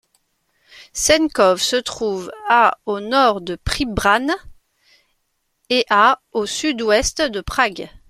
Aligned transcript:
Čenkov 0.95 1.59
se 1.61 1.75
trouve 1.75 2.31
à 2.49 2.75
au 2.87 2.99
nord 2.99 3.39
de 3.39 3.55
Příbram 3.55 4.31
et 5.69 5.85
à 5.91 6.23
au 6.31 6.47
sud-ouest 6.47 7.21
de 7.21 7.39
Prague. 7.39 7.87